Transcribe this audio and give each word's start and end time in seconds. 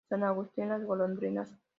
San 0.09 0.23
Agustín, 0.23 0.69
Las 0.69 0.83
Golondrinas. 0.83 1.51